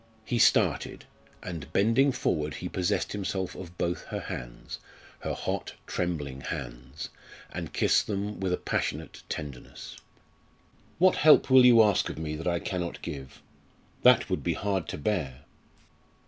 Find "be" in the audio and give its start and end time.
14.43-14.53